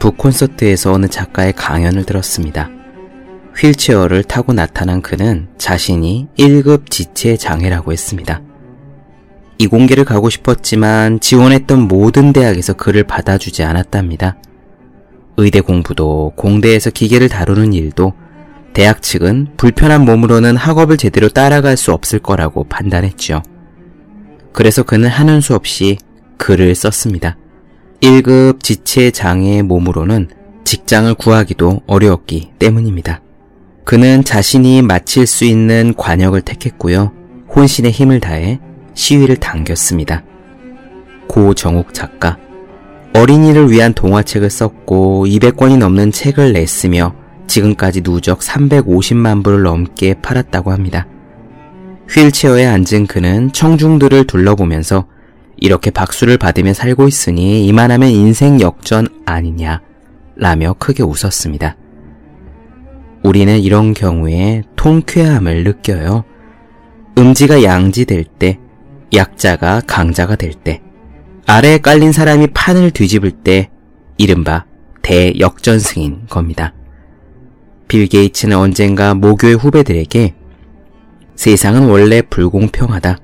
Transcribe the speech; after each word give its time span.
북 0.00 0.16
콘서트에서 0.16 0.92
어느 0.92 1.06
작가의 1.06 1.52
강연을 1.52 2.04
들었습니다. 2.04 2.70
휠체어를 3.54 4.24
타고 4.24 4.54
나타난 4.54 5.02
그는 5.02 5.48
자신이 5.58 6.28
1급 6.38 6.90
지체 6.90 7.36
장애라고 7.36 7.92
했습니다. 7.92 8.40
이공계를 9.58 10.06
가고 10.06 10.30
싶었지만 10.30 11.20
지원했던 11.20 11.80
모든 11.80 12.32
대학에서 12.32 12.72
그를 12.72 13.04
받아주지 13.04 13.62
않았답니다. 13.62 14.38
의대 15.36 15.60
공부도 15.60 16.32
공대에서 16.34 16.88
기계를 16.88 17.28
다루는 17.28 17.74
일도 17.74 18.14
대학 18.72 19.02
측은 19.02 19.48
불편한 19.58 20.06
몸으로는 20.06 20.56
학업을 20.56 20.96
제대로 20.96 21.28
따라갈 21.28 21.76
수 21.76 21.92
없을 21.92 22.20
거라고 22.20 22.64
판단했죠. 22.64 23.42
그래서 24.54 24.82
그는 24.82 25.10
하는 25.10 25.42
수 25.42 25.54
없이 25.54 25.98
글을 26.38 26.74
썼습니다. 26.74 27.36
1급 28.00 28.62
지체 28.62 29.10
장애의 29.10 29.62
몸으로는 29.62 30.28
직장을 30.64 31.12
구하기도 31.14 31.82
어려웠기 31.86 32.50
때문입니다. 32.58 33.20
그는 33.84 34.24
자신이 34.24 34.82
마칠 34.82 35.26
수 35.26 35.44
있는 35.44 35.94
관역을 35.96 36.42
택했고요. 36.42 37.12
혼신의 37.54 37.90
힘을 37.90 38.20
다해 38.20 38.60
시위를 38.94 39.36
당겼습니다. 39.36 40.22
고정욱 41.26 41.92
작가. 41.92 42.38
어린이를 43.14 43.70
위한 43.70 43.92
동화책을 43.92 44.48
썼고 44.48 45.26
200권이 45.26 45.76
넘는 45.78 46.12
책을 46.12 46.52
냈으며 46.52 47.14
지금까지 47.48 48.02
누적 48.02 48.38
350만 48.38 49.42
부를 49.42 49.62
넘게 49.62 50.14
팔았다고 50.22 50.70
합니다. 50.70 51.06
휠체어에 52.08 52.66
앉은 52.66 53.06
그는 53.08 53.52
청중들을 53.52 54.24
둘러보면서 54.24 55.06
이렇게 55.60 55.90
박수를 55.90 56.38
받으며 56.38 56.72
살고 56.72 57.06
있으니 57.06 57.66
이만하면 57.66 58.10
인생 58.10 58.60
역전 58.60 59.06
아니냐 59.26 59.80
라며 60.36 60.74
크게 60.78 61.02
웃었습니다. 61.02 61.76
우리는 63.22 63.58
이런 63.60 63.92
경우에 63.92 64.62
통쾌함을 64.76 65.64
느껴요. 65.64 66.24
음지가 67.18 67.62
양지될 67.62 68.24
때 68.24 68.58
약자가 69.14 69.82
강자가 69.86 70.36
될 70.36 70.54
때, 70.54 70.80
아래에 71.46 71.78
깔린 71.78 72.12
사람이 72.12 72.48
판을 72.48 72.92
뒤집을 72.92 73.30
때, 73.30 73.70
이른바 74.16 74.64
대역전승인 75.02 76.26
겁니다. 76.28 76.72
빌 77.88 78.06
게이츠는 78.06 78.56
언젠가 78.56 79.14
모교의 79.14 79.54
후배들에게 79.54 80.34
세상은 81.34 81.88
원래 81.88 82.22
불공평하다. 82.22 83.18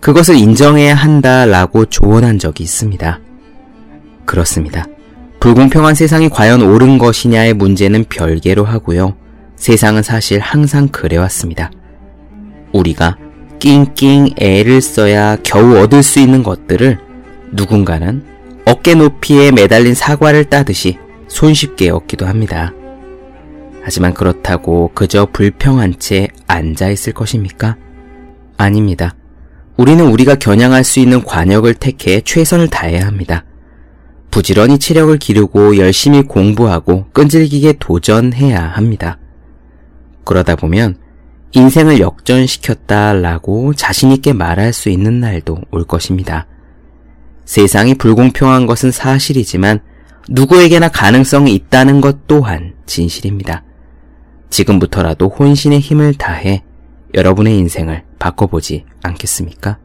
그것을 0.00 0.36
인정해야 0.36 0.94
한다 0.94 1.44
라고 1.44 1.84
조언한 1.84 2.38
적이 2.38 2.64
있습니다. 2.64 3.20
그렇습니다. 4.24 4.84
불공평한 5.40 5.94
세상이 5.94 6.28
과연 6.28 6.62
옳은 6.62 6.98
것이냐의 6.98 7.54
문제는 7.54 8.04
별개로 8.08 8.64
하고요. 8.64 9.16
세상은 9.56 10.02
사실 10.02 10.40
항상 10.40 10.88
그래왔습니다. 10.88 11.70
우리가 12.72 13.16
낑낑 13.58 14.34
애를 14.36 14.80
써야 14.80 15.36
겨우 15.42 15.76
얻을 15.78 16.02
수 16.02 16.20
있는 16.20 16.42
것들을 16.42 16.98
누군가는 17.52 18.24
어깨 18.66 18.94
높이에 18.94 19.50
매달린 19.50 19.94
사과를 19.94 20.44
따듯이 20.44 20.98
손쉽게 21.28 21.90
얻기도 21.90 22.26
합니다. 22.26 22.72
하지만 23.82 24.12
그렇다고 24.12 24.90
그저 24.94 25.26
불평한 25.32 25.94
채 25.98 26.28
앉아 26.46 26.90
있을 26.90 27.12
것입니까? 27.14 27.76
아닙니다. 28.56 29.14
우리는 29.78 30.04
우리가 30.04 30.34
겨냥할 30.34 30.82
수 30.82 30.98
있는 30.98 31.22
관역을 31.22 31.74
택해 31.74 32.20
최선을 32.20 32.66
다해야 32.66 33.06
합니다. 33.06 33.44
부지런히 34.32 34.78
체력을 34.78 35.16
기르고 35.18 35.76
열심히 35.76 36.22
공부하고 36.22 37.06
끈질기게 37.12 37.74
도전해야 37.78 38.60
합니다. 38.60 39.18
그러다 40.24 40.56
보면 40.56 40.96
인생을 41.52 42.00
역전시켰다라고 42.00 43.72
자신있게 43.72 44.32
말할 44.32 44.72
수 44.72 44.90
있는 44.90 45.20
날도 45.20 45.58
올 45.70 45.84
것입니다. 45.84 46.48
세상이 47.44 47.94
불공평한 47.94 48.66
것은 48.66 48.90
사실이지만 48.90 49.78
누구에게나 50.28 50.88
가능성이 50.88 51.54
있다는 51.54 52.00
것 52.00 52.26
또한 52.26 52.74
진실입니다. 52.84 53.62
지금부터라도 54.50 55.28
혼신의 55.28 55.78
힘을 55.78 56.14
다해 56.14 56.64
여러분의 57.14 57.56
인생을 57.56 58.07
바꿔보지 58.18 58.84
않겠습니까? 59.02 59.78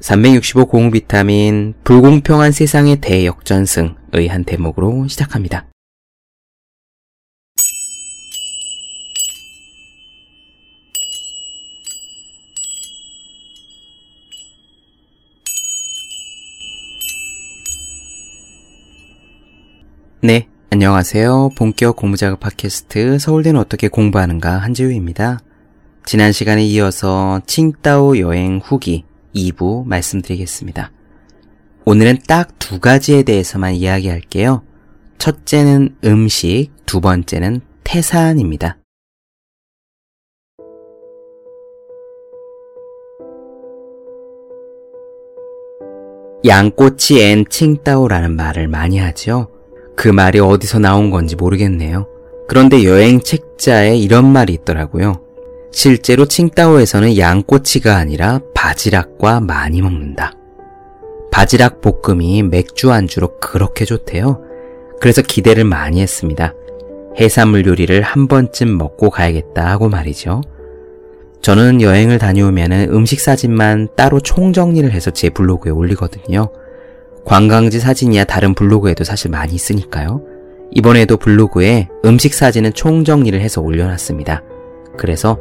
365 0.00 0.66
공비타민 0.66 1.74
불공평한 1.84 2.52
세상의 2.52 3.00
대역전승의 3.00 4.28
한 4.28 4.44
대목으로 4.44 5.06
시작합니다. 5.08 5.66
네, 20.22 20.48
안녕하세요. 20.70 21.50
본격 21.56 21.96
공부작업 21.96 22.40
팟캐스트 22.40 23.18
서울대는 23.18 23.58
어떻게 23.58 23.88
공부하는가 23.88 24.58
한지우입니다. 24.58 25.40
지난 26.10 26.32
시간에 26.32 26.64
이어서 26.64 27.40
칭따오 27.46 28.18
여행 28.18 28.60
후기 28.60 29.04
2부 29.32 29.86
말씀드리겠습니다. 29.86 30.90
오늘은 31.84 32.18
딱 32.26 32.48
두 32.58 32.80
가지에 32.80 33.22
대해서만 33.22 33.74
이야기할게요. 33.74 34.64
첫째는 35.18 35.94
음식, 36.04 36.70
두 36.84 37.00
번째는 37.00 37.60
태산입니다. 37.84 38.78
양꼬치 46.44 47.22
and 47.22 47.44
칭따오라는 47.48 48.34
말을 48.34 48.66
많이 48.66 48.98
하죠. 48.98 49.48
그 49.94 50.08
말이 50.08 50.40
어디서 50.40 50.80
나온 50.80 51.12
건지 51.12 51.36
모르겠네요. 51.36 52.08
그런데 52.48 52.82
여행 52.82 53.20
책자에 53.20 53.96
이런 53.96 54.24
말이 54.26 54.54
있더라고요. 54.54 55.29
실제로 55.72 56.26
칭따오에서는 56.26 57.16
양꼬치가 57.16 57.96
아니라 57.96 58.40
바지락과 58.54 59.40
많이 59.40 59.82
먹는다. 59.82 60.34
바지락 61.30 61.80
볶음이 61.80 62.42
맥주 62.42 62.90
안주로 62.90 63.38
그렇게 63.38 63.84
좋대요. 63.84 64.42
그래서 65.00 65.22
기대를 65.22 65.64
많이 65.64 66.00
했습니다. 66.00 66.54
해산물 67.18 67.66
요리를 67.66 68.02
한 68.02 68.26
번쯤 68.28 68.76
먹고 68.76 69.10
가야겠다 69.10 69.66
하고 69.66 69.88
말이죠. 69.88 70.42
저는 71.40 71.80
여행을 71.80 72.18
다녀오면 72.18 72.72
음식 72.92 73.20
사진만 73.20 73.88
따로 73.96 74.20
총정리를 74.20 74.90
해서 74.92 75.10
제 75.10 75.30
블로그에 75.30 75.72
올리거든요. 75.72 76.50
관광지 77.24 77.80
사진이야 77.80 78.24
다른 78.24 78.54
블로그에도 78.54 79.04
사실 79.04 79.30
많이 79.30 79.54
있으니까요. 79.54 80.22
이번에도 80.72 81.16
블로그에 81.16 81.88
음식 82.04 82.34
사진은 82.34 82.74
총정리를 82.74 83.40
해서 83.40 83.60
올려놨습니다. 83.60 84.42
그래서 84.96 85.38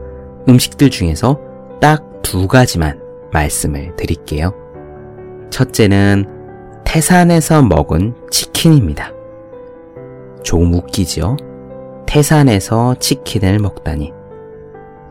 음식들 0.49 0.89
중에서 0.89 1.39
딱 1.79 2.09
두 2.21 2.47
가지만 2.47 2.99
말씀을 3.31 3.95
드릴게요. 3.95 4.53
첫째는 5.49 6.25
태산에서 6.85 7.63
먹은 7.63 8.13
치킨입니다. 8.29 9.11
조금 10.43 10.73
웃기죠? 10.73 11.37
태산에서 12.05 12.95
치킨을 12.99 13.59
먹다니. 13.59 14.13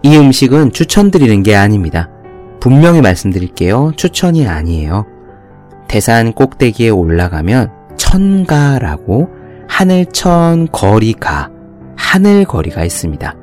이 0.03 0.17
음식은 0.17 0.73
추천드리는 0.73 1.43
게 1.43 1.57
아닙니다. 1.57 2.09
분명히 2.61 3.01
말씀드릴게요. 3.01 3.93
추천이 3.97 4.47
아니에요. 4.47 5.05
태산 5.89 6.33
꼭대기에 6.33 6.91
올라가면 6.91 7.97
천가라고 7.97 9.29
하늘천 9.69 10.69
거리가 10.71 11.51
하늘거리가 11.97 12.85
있습니다. 12.85 13.35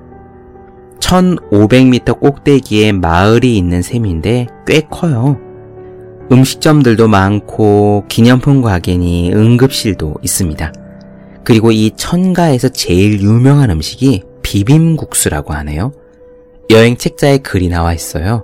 1500m 1.05 2.19
꼭대기에 2.19 2.91
마을이 2.91 3.55
있는 3.55 3.83
셈인데 3.83 4.47
꽤 4.65 4.81
커요. 4.89 5.39
음식점들도 6.31 7.07
많고 7.07 8.05
기념품 8.09 8.63
가게니 8.63 9.31
응급실도 9.31 10.15
있습니다. 10.23 10.73
그리고 11.43 11.71
이 11.71 11.91
천가에서 11.95 12.69
제일 12.69 13.21
유명한 13.21 13.69
음식이 13.69 14.23
비빔국수라고 14.41 15.53
하네요. 15.53 15.93
여행 16.71 16.97
책자에 16.97 17.37
글이 17.37 17.69
나와 17.69 17.93
있어요. 17.93 18.43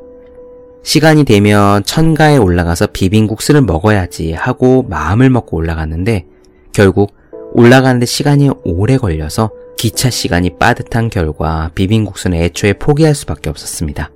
시간이 0.83 1.23
되면 1.23 1.83
천가에 1.83 2.37
올라가서 2.37 2.87
비빔국수를 2.87 3.61
먹어야지 3.61 4.33
하고 4.33 4.83
마음을 4.83 5.31
먹고 5.31 5.57
올라갔는데 5.57 6.27
결국 6.73 7.15
올라가는데 7.53 8.05
시간이 8.05 8.51
오래 8.63 8.97
걸려서 8.97 9.49
기차 9.81 10.11
시간이 10.11 10.59
빠듯한 10.59 11.09
결과 11.09 11.71
비빔국수는 11.73 12.37
애초에 12.37 12.73
포기할 12.73 13.15
수밖에 13.15 13.49
없었습니다. 13.49 14.11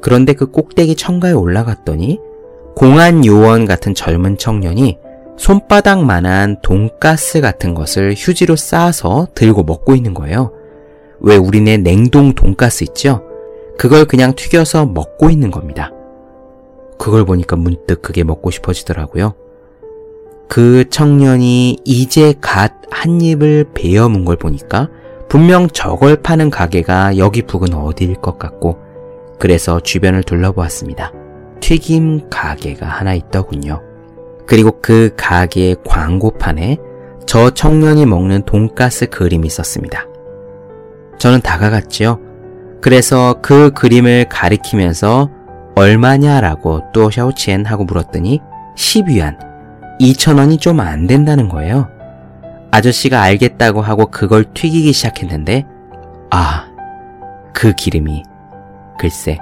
그런데 0.00 0.32
그 0.32 0.50
꼭대기 0.50 0.96
천가에 0.96 1.32
올라갔더니 1.32 2.18
공안 2.74 3.26
요원 3.26 3.66
같은 3.66 3.94
젊은 3.94 4.38
청년이 4.38 4.96
손바닥만한 5.36 6.62
돈가스 6.62 7.42
같은 7.42 7.74
것을 7.74 8.14
휴지로 8.16 8.56
싸서 8.56 9.28
들고 9.34 9.64
먹고 9.64 9.94
있는 9.94 10.14
거예요. 10.14 10.54
왜 11.20 11.36
우리네 11.36 11.76
냉동 11.76 12.34
돈가스 12.34 12.84
있죠? 12.84 13.22
그걸 13.76 14.06
그냥 14.06 14.34
튀겨서 14.34 14.86
먹고 14.86 15.28
있는 15.28 15.50
겁니다. 15.50 15.92
그걸 16.96 17.26
보니까 17.26 17.56
문득 17.56 18.00
그게 18.00 18.24
먹고 18.24 18.50
싶어지더라고요. 18.50 19.34
그 20.48 20.88
청년이 20.88 21.78
이제 21.84 22.34
갓 22.40 22.78
한 22.90 23.20
입을 23.20 23.66
베어 23.74 24.08
문 24.08 24.24
걸 24.24 24.36
보니까 24.36 24.88
분명 25.28 25.68
저걸 25.68 26.22
파는 26.22 26.50
가게가 26.50 27.18
여기 27.18 27.42
부근 27.42 27.74
어디일 27.74 28.14
것 28.14 28.38
같고 28.38 28.78
그래서 29.38 29.78
주변을 29.80 30.22
둘러보았습니다. 30.22 31.12
튀김 31.60 32.30
가게가 32.30 32.86
하나 32.86 33.14
있더군요. 33.14 33.82
그리고 34.46 34.80
그 34.80 35.10
가게의 35.16 35.76
광고판에 35.86 36.78
저 37.26 37.50
청년이 37.50 38.06
먹는 38.06 38.44
돈가스 38.46 39.10
그림이 39.10 39.46
있었습니다. 39.46 40.06
저는 41.18 41.42
다가갔지요. 41.42 42.20
그래서 42.80 43.34
그 43.42 43.70
그림을 43.72 44.30
가리키면서 44.30 45.30
얼마냐라고 45.74 46.84
또 46.94 47.10
샤오치엔 47.10 47.66
하고 47.66 47.84
물었더니 47.84 48.40
10위안, 48.76 49.36
2천원이 50.00 50.60
좀 50.60 50.80
안 50.80 51.06
된다는 51.06 51.48
거예요. 51.48 51.88
아저씨가 52.70 53.20
알겠다고 53.22 53.80
하고 53.80 54.06
그걸 54.06 54.44
튀기기 54.54 54.92
시작했는데, 54.92 55.66
아, 56.30 56.66
그 57.52 57.72
기름이, 57.72 58.22
글쎄, 58.98 59.38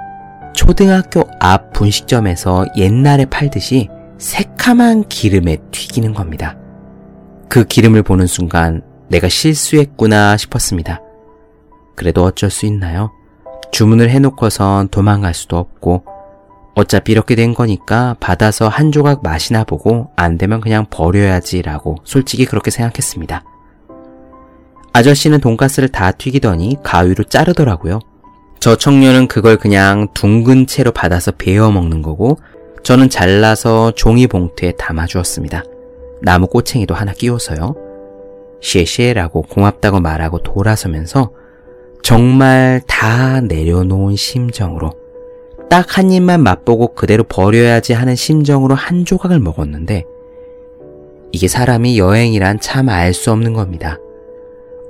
초등학교 0.53 1.23
앞 1.39 1.73
분식점에서 1.73 2.65
옛날에 2.77 3.25
팔듯이 3.25 3.89
새카만 4.17 5.07
기름에 5.09 5.57
튀기는 5.71 6.13
겁니다. 6.13 6.57
그 7.49 7.63
기름을 7.63 8.01
보는 8.03 8.25
순간 8.25 8.81
내가 9.09 9.29
실수했구나 9.29 10.37
싶었습니다. 10.37 11.01
그래도 11.95 12.23
어쩔 12.23 12.49
수 12.49 12.65
있나요? 12.65 13.11
주문을 13.71 14.09
해놓고선 14.09 14.89
도망갈 14.89 15.33
수도 15.33 15.57
없고 15.57 16.03
어차피 16.77 17.11
이렇게 17.11 17.33
된 17.33 17.55
거니까 17.55 18.15
받아서 18.19 18.67
한 18.67 18.91
조각 18.91 19.23
맛이나 19.23 19.63
보고 19.63 20.11
안 20.15 20.37
되면 20.37 20.61
그냥 20.61 20.85
버려야지 20.91 21.63
라고 21.63 21.95
솔직히 22.03 22.45
그렇게 22.45 22.69
생각했습니다. 22.69 23.43
아저씨는 24.93 25.39
돈가스를 25.39 25.89
다 25.89 26.11
튀기더니 26.11 26.77
가위로 26.83 27.23
자르더라고요. 27.23 27.97
저 28.59 28.75
청년은 28.75 29.27
그걸 29.27 29.57
그냥 29.57 30.07
둥근 30.13 30.67
채로 30.67 30.91
받아서 30.91 31.31
베어 31.31 31.71
먹는 31.71 32.03
거고 32.03 32.37
저는 32.83 33.09
잘라서 33.09 33.93
종이 33.95 34.27
봉투에 34.27 34.73
담아 34.77 35.07
주었습니다. 35.07 35.63
나무 36.21 36.45
꼬챙이도 36.45 36.93
하나 36.93 37.11
끼워서요. 37.11 37.73
쉐쉐라고 38.61 39.41
고맙다고 39.41 39.99
말하고 39.99 40.43
돌아서면서 40.43 41.31
정말 42.03 42.81
다 42.85 43.41
내려놓은 43.41 44.15
심정으로 44.15 45.06
딱 45.69 45.97
한 45.97 46.11
입만 46.11 46.41
맛보고 46.43 46.93
그대로 46.93 47.23
버려야지 47.23 47.93
하는 47.93 48.15
심정으로 48.15 48.75
한 48.75 49.05
조각을 49.05 49.39
먹었는데 49.39 50.05
이게 51.31 51.47
사람이 51.47 51.97
여행이란 51.97 52.59
참 52.59 52.89
알 52.89 53.13
수 53.13 53.31
없는 53.31 53.53
겁니다. 53.53 53.99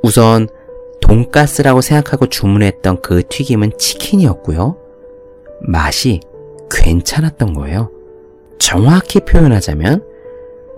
우선 0.04 0.48
돈가스라고 1.02 1.82
생각하고 1.82 2.28
주문했던 2.28 3.02
그 3.02 3.24
튀김은 3.28 3.74
치킨이었고요. 3.78 4.78
맛이 5.62 6.20
괜찮았던 6.70 7.54
거예요. 7.54 7.90
정확히 8.60 9.20
표현하자면 9.22 10.04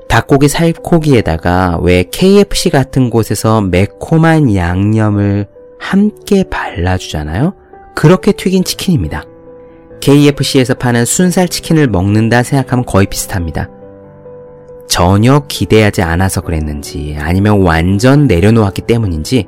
닭고기 0.07 0.48
살코기에다가 0.48 1.80
왜 1.81 2.04
KFC 2.04 2.69
같은 2.69 3.10
곳에서 3.10 3.62
매콤한 3.62 4.56
양념을 4.56 5.48
함께 5.80 6.44
발라주잖아요. 6.44 7.54
그렇게 7.95 8.31
튀긴 8.31 8.63
치킨입니다. 8.63 9.25
KFC에서 10.00 10.75
파는 10.75 11.06
순살 11.06 11.50
치킨을 11.50 11.88
먹는다 11.88 12.44
생각하면 12.44 12.86
거의 12.86 13.07
비슷합니다. 13.07 13.69
전혀 14.88 15.44
기대하지 15.48 16.01
않아서 16.01 16.42
그랬는지 16.42 17.16
아니면 17.19 17.62
완전 17.62 18.28
내려놓았기 18.28 18.81
때문인지 18.84 19.46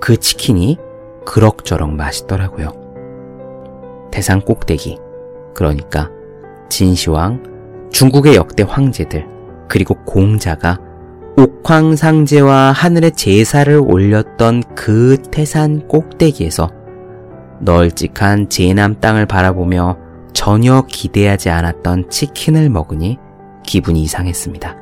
그 0.00 0.16
치킨이 0.16 0.78
그럭저럭 1.24 1.94
맛있더라고요. 1.94 2.72
대상 4.10 4.40
꼭대기, 4.40 4.98
그러니까 5.54 6.10
진시황, 6.68 7.88
중국의 7.92 8.34
역대 8.34 8.64
황제들, 8.64 9.26
그리고 9.68 9.94
공자가 10.04 10.78
옥황상제와 11.36 12.72
하늘의 12.72 13.12
제사를 13.12 13.74
올렸던 13.78 14.62
그 14.74 15.16
태산 15.30 15.86
꼭대기에서 15.86 16.79
널찍한 17.60 18.48
제남 18.48 18.98
땅을 19.00 19.26
바라보며 19.26 19.96
전혀 20.32 20.82
기대하지 20.88 21.50
않았던 21.50 22.10
치킨을 22.10 22.70
먹으니 22.70 23.18
기분이 23.64 24.02
이상했습니다. 24.02 24.76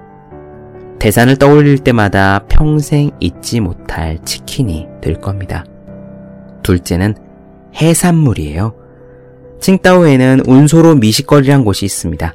대산을 0.99 1.37
떠올릴 1.37 1.79
때마다 1.79 2.45
평생 2.49 3.11
잊지 3.21 3.61
못할 3.61 4.19
치킨이 4.25 4.87
될 5.01 5.21
겁니다. 5.21 5.65
둘째는 6.63 7.15
해산물이에요. 7.75 8.75
칭따오에는 9.61 10.43
운소로 10.47 10.97
미식거리란 10.97 11.65
곳이 11.65 11.85
있습니다. 11.85 12.35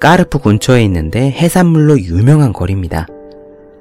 까르프 0.00 0.38
근처에 0.38 0.82
있는데 0.84 1.30
해산물로 1.30 2.00
유명한 2.00 2.52
거리입니다. 2.52 3.06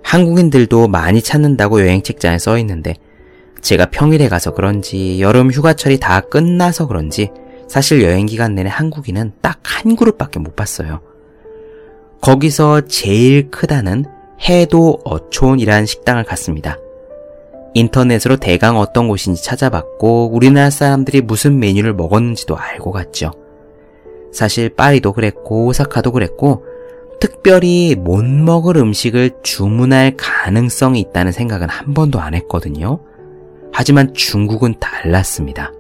한국인들도 0.04 0.88
많이 0.88 1.22
찾는다고 1.22 1.82
여행 1.82 2.02
책자에 2.02 2.40
써 2.40 2.58
있는데 2.60 2.96
제가 3.62 3.88
평일에 3.88 4.30
가서 4.30 4.54
그런지 4.54 5.22
여름 5.22 5.52
휴가철이 5.52 6.00
다 6.00 6.22
끝나서 6.22 6.88
그런지 6.88 7.32
사실 7.68 8.02
여행 8.04 8.26
기간 8.26 8.56
내내 8.56 8.70
한국인은 8.70 9.34
딱 9.42 9.60
한 9.80 9.96
그룹밖에 9.96 10.40
못 10.40 10.56
봤어요. 10.56 11.00
거기서 12.22 12.82
제일 12.82 13.50
크다는 13.50 14.06
해도 14.50 15.00
어촌이라는 15.06 15.86
식당을 15.86 16.26
갔습니다. 16.26 16.78
인터넷으로 17.74 18.36
대강 18.38 18.78
어떤 18.78 19.08
곳인지 19.08 19.44
찾아봤고 19.44 20.32
우리나라 20.34 20.70
사람들이 20.70 21.22
무슨 21.22 21.60
메뉴를 21.60 21.94
먹었는지도 21.94 22.58
알고 22.58 22.92
갔죠. 22.92 23.32
사실 24.34 24.70
파리도 24.70 25.14
그랬고 25.14 25.68
오사카도 25.68 26.12
그랬고 26.12 26.66
특별히 27.22 27.96
못 27.96 28.24
먹을 28.26 28.76
음식을 28.78 29.32
주문할 29.44 30.16
가능성이 30.18 31.00
있다는 31.00 31.32
생각은 31.32 31.70
한 31.70 31.94
번도 31.94 32.20
안 32.20 32.34
했거든요. 32.34 33.00
하지만 33.80 34.14
중국은 34.14 34.76
달랐습니다. 34.78 35.72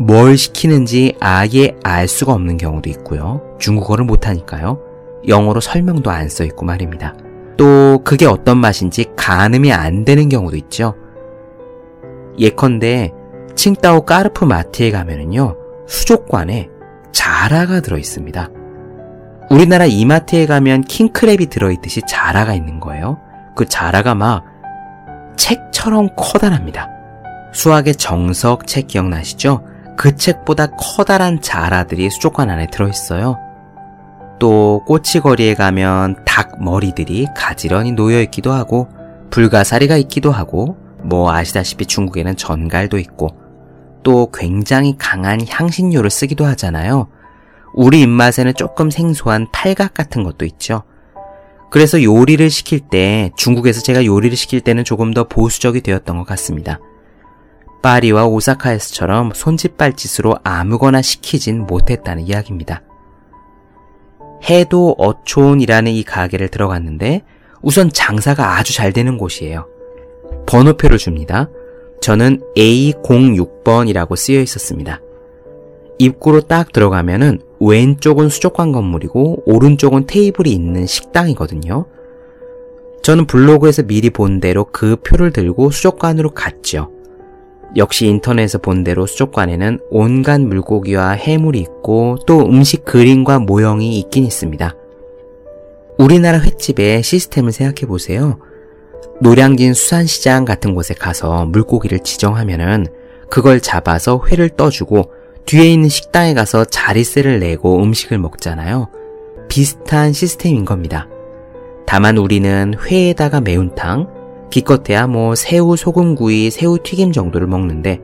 뭘 0.00 0.36
시키는지 0.36 1.14
아예 1.20 1.76
알 1.84 2.08
수가 2.08 2.32
없는 2.32 2.56
경우도 2.56 2.90
있고요. 2.90 3.40
중국어를 3.60 4.04
못하니까요. 4.04 4.80
영어로 5.28 5.60
설명도 5.60 6.10
안 6.10 6.28
써 6.28 6.42
있고 6.42 6.66
말입니다. 6.66 7.14
또 7.56 8.00
그게 8.02 8.26
어떤 8.26 8.58
맛인지 8.58 9.04
가늠이 9.14 9.72
안 9.72 10.04
되는 10.04 10.28
경우도 10.28 10.56
있죠. 10.56 10.96
예컨대 12.36 13.12
칭따오 13.54 14.04
까르프 14.04 14.44
마트에 14.44 14.90
가면은요. 14.90 15.54
수족관에 15.86 16.68
자라가 17.12 17.78
들어 17.78 17.96
있습니다. 17.96 18.50
우리나라 19.50 19.84
이마트에 19.86 20.46
가면 20.46 20.82
킹크랩이 20.82 21.48
들어 21.48 21.70
있듯이 21.70 22.00
자라가 22.08 22.54
있는 22.54 22.80
거예요. 22.80 23.20
그 23.54 23.66
자라가 23.66 24.16
막 24.16 24.57
책처럼 25.38 26.10
커다랍니다. 26.16 26.90
수학의 27.54 27.96
정석 27.96 28.66
책 28.66 28.88
기억나시죠? 28.88 29.64
그 29.96 30.14
책보다 30.14 30.66
커다란 30.76 31.40
자라들이 31.40 32.10
수족관 32.10 32.50
안에 32.50 32.66
들어있어요. 32.66 33.38
또 34.38 34.84
꼬치거리에 34.86 35.54
가면 35.54 36.24
닭 36.24 36.62
머리들이 36.62 37.28
가지런히 37.34 37.92
놓여 37.92 38.20
있기도 38.22 38.52
하고 38.52 38.88
불가사리가 39.30 39.96
있기도 39.96 40.30
하고 40.30 40.76
뭐 41.02 41.32
아시다시피 41.32 41.86
중국에는 41.86 42.36
전갈도 42.36 42.98
있고 42.98 43.28
또 44.02 44.30
굉장히 44.32 44.96
강한 44.96 45.40
향신료를 45.48 46.10
쓰기도 46.10 46.44
하잖아요. 46.46 47.08
우리 47.74 48.00
입맛에는 48.02 48.54
조금 48.54 48.90
생소한 48.90 49.48
팔각 49.52 49.94
같은 49.94 50.22
것도 50.22 50.44
있죠. 50.44 50.82
그래서 51.70 52.02
요리를 52.02 52.48
시킬 52.50 52.80
때 52.80 53.30
중국에서 53.36 53.82
제가 53.82 54.04
요리를 54.04 54.36
시킬 54.36 54.60
때는 54.60 54.84
조금 54.84 55.12
더 55.12 55.24
보수적이 55.24 55.82
되었던 55.82 56.16
것 56.16 56.26
같습니다. 56.26 56.80
파리와 57.82 58.26
오사카에서처럼 58.26 59.32
손짓발짓으로 59.34 60.36
아무거나 60.42 61.02
시키진 61.02 61.66
못했다는 61.66 62.26
이야기입니다. 62.26 62.82
해도 64.48 64.94
어촌이라는 64.98 65.92
이 65.92 66.02
가게를 66.04 66.48
들어갔는데 66.48 67.22
우선 67.60 67.90
장사가 67.92 68.56
아주 68.56 68.72
잘 68.74 68.92
되는 68.92 69.18
곳이에요. 69.18 69.66
번호표를 70.46 70.98
줍니다. 70.98 71.48
저는 72.00 72.40
A06번이라고 72.56 74.16
쓰여 74.16 74.40
있었습니다. 74.40 75.00
입구로 75.98 76.42
딱 76.42 76.72
들어가면은 76.72 77.40
왼쪽은 77.60 78.28
수족관 78.28 78.72
건물이고 78.72 79.42
오른쪽은 79.46 80.06
테이블이 80.06 80.50
있는 80.52 80.86
식당이거든요. 80.86 81.86
저는 83.02 83.26
블로그에서 83.26 83.82
미리 83.82 84.10
본 84.10 84.40
대로 84.40 84.66
그 84.70 84.96
표를 84.96 85.32
들고 85.32 85.70
수족관으로 85.70 86.30
갔죠. 86.30 86.90
역시 87.76 88.06
인터넷에서 88.06 88.58
본 88.58 88.84
대로 88.84 89.06
수족관에는 89.06 89.80
온갖 89.90 90.40
물고기와 90.40 91.10
해물이 91.10 91.58
있고 91.60 92.16
또 92.26 92.40
음식 92.40 92.84
그림과 92.84 93.40
모형이 93.40 93.98
있긴 93.98 94.24
있습니다. 94.24 94.74
우리나라 95.98 96.38
횟집의 96.38 97.02
시스템을 97.02 97.52
생각해 97.52 97.86
보세요. 97.86 98.38
노량진 99.20 99.74
수산시장 99.74 100.44
같은 100.44 100.74
곳에 100.74 100.94
가서 100.94 101.44
물고기를 101.46 102.00
지정하면은 102.00 102.86
그걸 103.28 103.60
잡아서 103.60 104.22
회를 104.28 104.48
떠주고 104.48 105.12
뒤에 105.48 105.72
있는 105.72 105.88
식당에 105.88 106.34
가서 106.34 106.66
자리세를 106.66 107.40
내고 107.40 107.82
음식을 107.82 108.18
먹잖아요. 108.18 108.88
비슷한 109.48 110.12
시스템인 110.12 110.66
겁니다. 110.66 111.08
다만 111.86 112.18
우리는 112.18 112.74
회에다가 112.78 113.40
매운탕, 113.40 114.48
기껏해야 114.50 115.06
뭐 115.06 115.34
새우 115.34 115.74
소금구이, 115.74 116.50
새우 116.50 116.76
튀김 116.78 117.12
정도를 117.12 117.46
먹는데 117.46 117.98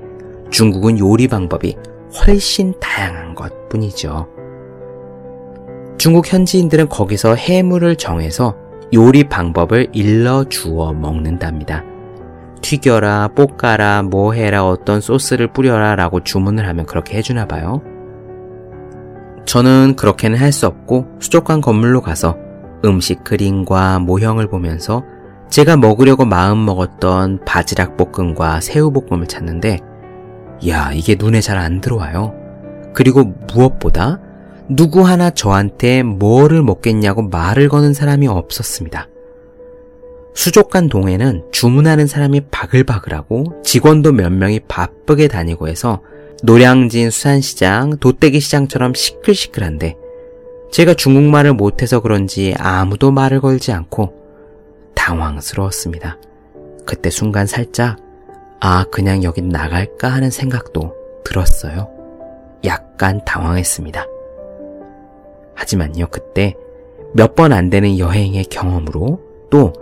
중국은 0.50 0.98
요리 0.98 1.28
방법이 1.28 1.76
훨씬 2.26 2.72
다양한 2.80 3.34
것 3.34 3.68
뿐이죠. 3.68 4.26
중국 5.98 6.32
현지인들은 6.32 6.88
거기서 6.88 7.34
해물을 7.34 7.96
정해서 7.96 8.56
요리 8.94 9.22
방법을 9.24 9.88
일러 9.92 10.44
주어 10.44 10.94
먹는답니다. 10.94 11.84
튀겨라, 12.64 13.28
볶아라, 13.34 14.02
뭐 14.02 14.32
해라, 14.32 14.66
어떤 14.66 15.02
소스를 15.02 15.52
뿌려라 15.52 15.94
라고 15.96 16.24
주문을 16.24 16.66
하면 16.66 16.86
그렇게 16.86 17.18
해주나 17.18 17.46
봐요. 17.46 17.82
저는 19.44 19.96
그렇게는 19.96 20.38
할 20.38 20.50
수 20.50 20.66
없고 20.66 21.06
수족관 21.20 21.60
건물로 21.60 22.00
가서 22.00 22.38
음식 22.82 23.22
그림과 23.22 23.98
모형을 23.98 24.48
보면서 24.48 25.04
제가 25.50 25.76
먹으려고 25.76 26.24
마음 26.24 26.64
먹었던 26.64 27.44
바지락 27.44 27.98
볶음과 27.98 28.60
새우 28.62 28.90
볶음을 28.90 29.26
찾는데, 29.26 29.80
야, 30.66 30.90
이게 30.94 31.16
눈에 31.18 31.42
잘 31.42 31.58
안 31.58 31.82
들어와요. 31.82 32.32
그리고 32.94 33.24
무엇보다 33.52 34.20
누구 34.70 35.06
하나 35.06 35.28
저한테 35.28 36.02
뭐를 36.02 36.62
먹겠냐고 36.62 37.22
말을 37.28 37.68
거는 37.68 37.92
사람이 37.92 38.26
없었습니다. 38.26 39.08
수족관 40.34 40.88
동에는 40.88 41.44
주문하는 41.52 42.06
사람이 42.06 42.42
바글바글하고 42.50 43.62
직원도 43.62 44.12
몇 44.12 44.32
명이 44.32 44.60
바쁘게 44.68 45.28
다니고 45.28 45.68
해서 45.68 46.02
노량진 46.42 47.10
수산시장, 47.10 47.98
도떼기 47.98 48.40
시장처럼 48.40 48.94
시끌시끌한데 48.94 49.96
제가 50.72 50.94
중국말을 50.94 51.54
못해서 51.54 52.00
그런지 52.00 52.54
아무도 52.58 53.10
말을 53.12 53.40
걸지 53.40 53.72
않고 53.72 54.12
당황스러웠습니다. 54.94 56.18
그때 56.84 57.10
순간 57.10 57.46
살짝, 57.46 57.98
아, 58.60 58.84
그냥 58.90 59.22
여긴 59.22 59.48
나갈까 59.48 60.08
하는 60.08 60.30
생각도 60.30 60.94
들었어요. 61.24 61.88
약간 62.64 63.24
당황했습니다. 63.24 64.04
하지만요, 65.54 66.08
그때 66.10 66.54
몇 67.14 67.36
번 67.36 67.52
안 67.52 67.70
되는 67.70 67.98
여행의 67.98 68.46
경험으로 68.46 69.20
또 69.50 69.72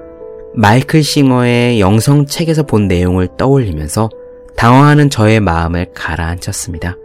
마이클 0.55 1.03
싱어의 1.03 1.81
영성책에서 1.81 2.65
본 2.65 2.87
내용을 2.87 3.29
떠올리면서 3.39 4.11
당황하는 4.55 5.09
저의 5.09 5.41
마음을 5.41 5.87
가라앉혔습니다. 5.95 6.97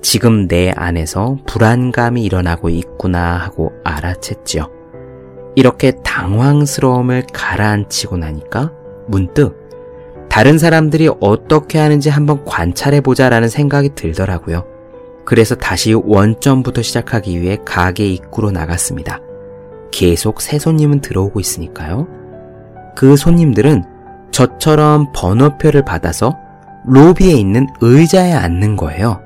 지금 0.00 0.48
내 0.48 0.70
안에서 0.74 1.36
불안감이 1.46 2.22
일어나고 2.22 2.70
있구나 2.70 3.36
하고 3.36 3.72
알아챘지요. 3.84 4.70
이렇게 5.56 5.92
당황스러움을 6.02 7.24
가라앉히고 7.32 8.16
나니까 8.16 8.72
문득 9.08 9.62
다른 10.30 10.58
사람들이 10.58 11.10
어떻게 11.20 11.78
하는지 11.78 12.08
한번 12.08 12.44
관찰해 12.44 13.02
보자라는 13.02 13.48
생각이 13.48 13.90
들더라고요. 13.94 14.64
그래서 15.26 15.54
다시 15.54 15.92
원점부터 15.92 16.82
시작하기 16.82 17.40
위해 17.40 17.58
가게 17.64 18.06
입구로 18.06 18.50
나갔습니다. 18.50 19.20
계속 19.90 20.40
새 20.40 20.58
손님은 20.58 21.02
들어오고 21.02 21.40
있으니까요. 21.40 22.23
그 22.94 23.16
손님들은 23.16 23.84
저처럼 24.30 25.12
번호표를 25.12 25.84
받아서 25.84 26.36
로비에 26.86 27.32
있는 27.32 27.66
의자에 27.80 28.32
앉는 28.32 28.76
거예요. 28.76 29.20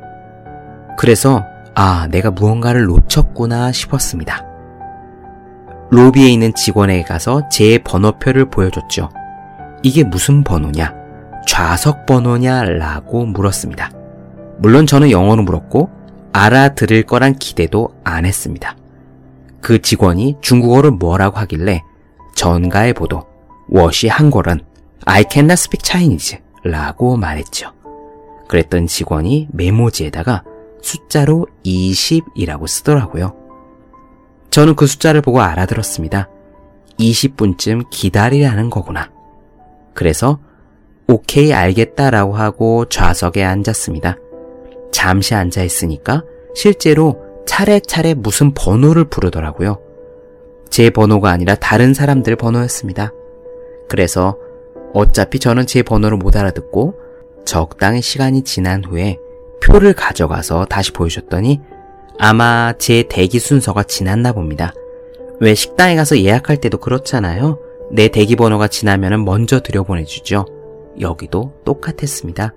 그래서 0.96 1.44
아, 1.74 2.08
내가 2.10 2.30
무언가를 2.30 2.86
놓쳤구나 2.86 3.72
싶었습니다. 3.72 4.44
로비에 5.90 6.28
있는 6.28 6.52
직원에게 6.54 7.04
가서 7.04 7.48
제 7.48 7.78
번호표를 7.78 8.50
보여줬죠. 8.50 9.08
이게 9.82 10.04
무슨 10.04 10.44
번호냐? 10.44 10.92
좌석 11.46 12.04
번호냐? 12.04 12.64
라고 12.64 13.24
물었습니다. 13.24 13.90
물론 14.58 14.86
저는 14.86 15.10
영어로 15.10 15.42
물었고 15.42 15.88
알아들을 16.32 17.04
거란 17.04 17.34
기대도 17.34 17.90
안 18.04 18.26
했습니다. 18.26 18.76
그 19.60 19.80
직원이 19.80 20.36
중국어를 20.40 20.90
뭐라고 20.90 21.38
하길래 21.38 21.82
전가의 22.34 22.92
보도, 22.92 23.24
워시 23.68 24.08
한국은 24.08 24.60
I 25.04 25.24
cannot 25.30 25.54
speak 25.54 25.82
Chinese 25.84 26.38
라고 26.64 27.16
말했죠. 27.16 27.72
그랬던 28.48 28.86
직원이 28.86 29.48
메모지에다가 29.52 30.42
숫자로 30.82 31.46
20이라고 31.64 32.66
쓰더라고요. 32.66 33.34
저는 34.50 34.74
그 34.74 34.86
숫자를 34.86 35.20
보고 35.20 35.40
알아들었습니다. 35.42 36.28
20분쯤 36.98 37.90
기다리라는 37.90 38.70
거구나. 38.70 39.10
그래서 39.94 40.40
오케이 41.06 41.52
알겠다라고 41.52 42.34
하고 42.34 42.86
좌석에 42.86 43.44
앉았습니다. 43.44 44.16
잠시 44.92 45.34
앉아 45.34 45.62
있으니까 45.62 46.22
실제로 46.54 47.22
차례차례 47.46 48.14
무슨 48.14 48.52
번호를 48.52 49.04
부르더라고요. 49.04 49.80
제 50.70 50.90
번호가 50.90 51.30
아니라 51.30 51.54
다른 51.54 51.94
사람들 51.94 52.36
번호였습니다. 52.36 53.12
그래서 53.88 54.36
어차피 54.94 55.38
저는 55.38 55.66
제 55.66 55.82
번호를 55.82 56.16
못 56.18 56.36
알아듣고 56.36 56.94
적당히 57.44 58.02
시간이 58.02 58.42
지난 58.42 58.84
후에 58.84 59.18
표를 59.62 59.92
가져가서 59.92 60.66
다시 60.66 60.92
보여줬더니 60.92 61.60
아마 62.18 62.74
제 62.78 63.04
대기 63.08 63.38
순서가 63.38 63.84
지났나 63.84 64.32
봅니다. 64.32 64.72
왜 65.40 65.54
식당에 65.54 65.94
가서 65.96 66.18
예약할 66.18 66.58
때도 66.58 66.78
그렇잖아요. 66.78 67.58
내 67.90 68.08
대기 68.08 68.36
번호가 68.36 68.68
지나면 68.68 69.24
먼저 69.24 69.60
들여보내주죠. 69.60 70.46
여기도 71.00 71.52
똑같았습니다. 71.64 72.54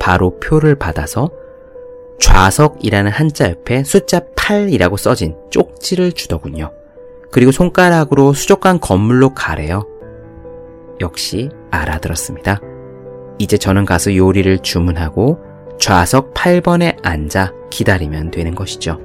바로 0.00 0.38
표를 0.40 0.74
받아서 0.74 1.30
좌석이라는 2.20 3.10
한자 3.10 3.48
옆에 3.48 3.84
숫자 3.84 4.20
8이라고 4.20 4.96
써진 4.96 5.36
쪽지를 5.50 6.12
주더군요. 6.12 6.72
그리고 7.30 7.52
손가락으로 7.52 8.32
수족관 8.32 8.80
건물로 8.80 9.34
가래요. 9.34 9.88
역시 11.00 11.50
알아들었습니다. 11.70 12.60
이제 13.38 13.58
저는 13.58 13.84
가서 13.84 14.14
요리를 14.14 14.58
주문하고 14.60 15.38
좌석 15.78 16.34
8번에 16.34 16.96
앉아 17.02 17.52
기다리면 17.70 18.30
되는 18.30 18.54
것이죠. 18.54 19.00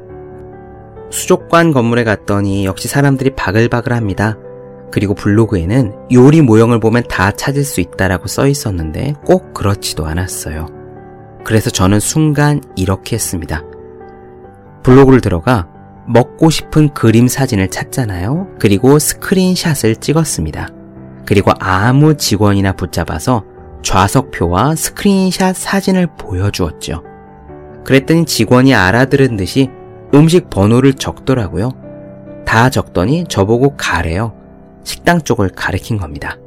수족관 1.10 1.74
건물에 1.74 2.04
갔더니 2.04 2.66
역시 2.66 2.88
사람들이 2.88 3.32
바글바글 3.32 3.94
합니다. 3.94 4.38
그리고 4.92 5.14
블로그에는 5.14 5.94
요리 6.12 6.42
모형을 6.42 6.80
보면 6.80 7.04
다 7.10 7.32
찾을 7.32 7.64
수 7.64 7.82
있다라고 7.82 8.28
써 8.28 8.48
있었는데 8.48 9.14
꼭 9.26 9.54
그렇지도 9.54 10.06
않았어요. 10.06 10.68
그래서 11.44 11.70
저는 11.70 12.00
순간 12.00 12.62
이렇게 12.76 13.16
했습니다. 13.16 13.64
블로그를 14.84 15.22
들어가 15.22 15.68
먹고 16.08 16.50
싶은 16.50 16.94
그림 16.94 17.28
사진을 17.28 17.70
찾잖아요. 17.70 18.56
그리고 18.60 18.98
스크린샷을 18.98 19.98
찍었습니다. 19.98 20.70
그리고 21.30 21.52
아무 21.60 22.18
직원이나 22.18 22.74
붙잡아서 22.74 23.46
좌석표와 23.84 24.74
스크린샷 24.74 25.56
사진을 25.56 26.08
보여주었죠. 26.18 27.04
그랬더니 27.86 28.26
직원이 28.26 28.74
알아들은 28.74 29.38
듯이 29.38 29.70
음식 30.16 30.50
번호를 30.50 30.96
적더라고요. 30.96 31.74
다 32.48 32.72
적더니 32.72 33.26
저보고 33.30 33.76
가래요. 33.78 34.34
식당 34.84 35.22
쪽을 35.22 35.50
가리킨 35.50 36.00
겁니다. 36.00 36.40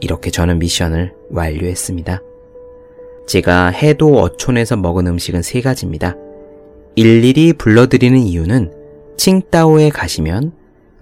이렇게 0.00 0.32
저는 0.32 0.58
미션을 0.58 1.14
완료했습니다. 1.30 2.20
제가 3.28 3.68
해도 3.68 4.20
어촌에서 4.20 4.76
먹은 4.78 5.06
음식은 5.06 5.42
세 5.42 5.60
가지입니다. 5.60 6.16
일일이 6.96 7.52
불러드리는 7.52 8.18
이유는 8.18 8.72
칭따오에 9.16 9.90
가시면 9.90 10.50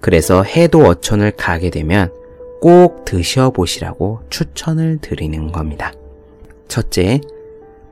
그래서 0.03 0.43
해도 0.43 0.81
어촌을 0.83 1.31
가게 1.31 1.71
되면 1.71 2.11
꼭 2.61 3.05
드셔보시라고 3.05 4.21
추천을 4.31 4.99
드리는 5.01 5.53
겁니다. 5.53 5.93
첫째, 6.69 7.21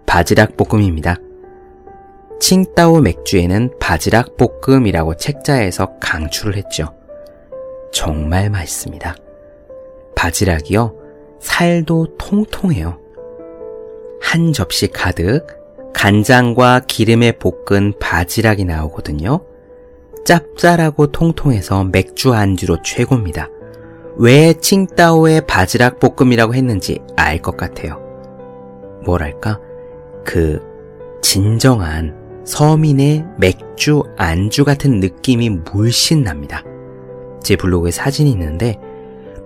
바지락 0.07 0.57
볶음입니다. 0.57 1.17
칭따오 2.41 3.01
맥주에는 3.01 3.71
바지락 3.81 4.37
볶음이라고 4.37 5.17
책자에서 5.17 5.99
강추를 6.01 6.57
했죠. 6.57 6.95
정말 7.93 8.51
맛있습니다. 8.51 9.15
바지락이요, 10.15 10.95
살도 11.41 12.17
통통해요. 12.19 12.99
한 14.21 14.53
접시 14.53 14.89
가득 14.89 15.47
간장과 15.95 16.81
기름에 16.87 17.33
볶은 17.33 17.95
바지락이 18.01 18.65
나오거든요. 18.65 19.41
짭짤하고 20.25 21.13
통통해서 21.13 21.85
맥주 21.85 22.33
안주로 22.33 22.83
최고입니다. 22.83 23.49
왜 24.17 24.55
칭따오의 24.55 25.47
바지락 25.47 25.99
볶음이라고 25.99 26.55
했는지 26.55 27.01
알 27.17 27.43
것 27.43 27.57
같아요. 27.57 28.01
뭐랄까, 29.05 29.61
그, 30.25 30.63
진정한 31.21 32.15
서민의 32.45 33.25
맥주 33.39 34.03
안주 34.17 34.65
같은 34.65 35.01
느낌이 35.01 35.51
물씬 35.51 36.23
납니다. 36.23 36.63
제 37.43 37.57
블로그에 37.57 37.91
사진이 37.91 38.31
있는데, 38.31 38.79